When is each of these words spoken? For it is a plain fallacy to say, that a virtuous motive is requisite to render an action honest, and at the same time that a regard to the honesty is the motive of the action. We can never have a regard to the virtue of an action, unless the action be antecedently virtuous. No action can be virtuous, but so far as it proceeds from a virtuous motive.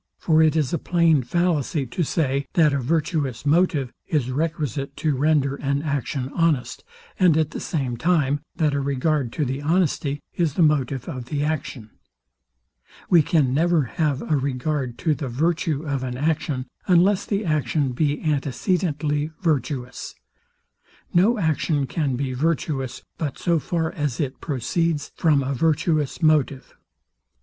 For 0.17 0.41
it 0.41 0.55
is 0.55 0.73
a 0.73 0.79
plain 0.79 1.21
fallacy 1.21 1.85
to 1.85 2.01
say, 2.01 2.47
that 2.53 2.73
a 2.73 2.79
virtuous 2.79 3.45
motive 3.45 3.93
is 4.07 4.31
requisite 4.31 4.95
to 4.97 5.15
render 5.15 5.57
an 5.57 5.83
action 5.83 6.31
honest, 6.33 6.83
and 7.19 7.37
at 7.37 7.51
the 7.51 7.59
same 7.59 7.97
time 7.97 8.39
that 8.55 8.73
a 8.73 8.79
regard 8.79 9.31
to 9.33 9.45
the 9.45 9.61
honesty 9.61 10.19
is 10.33 10.55
the 10.55 10.63
motive 10.63 11.07
of 11.07 11.25
the 11.25 11.43
action. 11.43 11.91
We 13.11 13.21
can 13.21 13.53
never 13.53 13.83
have 13.83 14.23
a 14.23 14.37
regard 14.37 14.97
to 15.05 15.13
the 15.13 15.27
virtue 15.29 15.83
of 15.85 16.01
an 16.01 16.17
action, 16.17 16.65
unless 16.87 17.23
the 17.27 17.45
action 17.45 17.91
be 17.91 18.23
antecedently 18.23 19.29
virtuous. 19.43 20.15
No 21.13 21.37
action 21.37 21.85
can 21.85 22.15
be 22.15 22.33
virtuous, 22.33 23.03
but 23.19 23.37
so 23.37 23.59
far 23.59 23.91
as 23.91 24.19
it 24.19 24.41
proceeds 24.41 25.11
from 25.15 25.43
a 25.43 25.53
virtuous 25.53 26.23
motive. 26.23 26.75